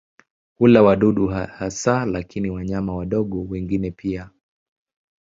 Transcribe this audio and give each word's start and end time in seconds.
Hula 0.57 0.81
wadudu 0.83 1.27
hasa 1.27 2.05
lakini 2.05 2.49
wanyama 2.49 2.95
wadogo 2.95 3.41
wengine 3.43 3.91
pia. 3.91 4.29